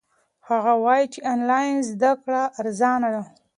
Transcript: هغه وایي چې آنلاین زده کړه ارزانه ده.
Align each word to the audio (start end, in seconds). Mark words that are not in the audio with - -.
هغه 0.49 0.73
وایي 0.85 1.05
چې 1.13 1.19
آنلاین 1.33 1.75
زده 1.91 2.11
کړه 2.23 2.43
ارزانه 2.59 3.09
ده. 3.13 3.23